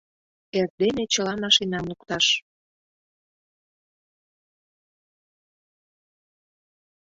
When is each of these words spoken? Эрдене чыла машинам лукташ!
Эрдене 0.57 1.03
чыла 1.13 1.33
машинам 1.43 1.85
лукташ! 1.89 2.25